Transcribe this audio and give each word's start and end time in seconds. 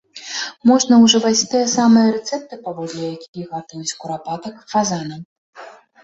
Можна 0.69 0.93
ўжываць 1.01 1.47
тыя 1.51 1.67
самыя 1.73 2.07
рэцэпты, 2.15 2.55
паводле 2.65 3.05
якіх 3.17 3.45
гатуюць 3.51 3.97
курапатак, 4.05 4.55
фазанаў. 4.73 5.21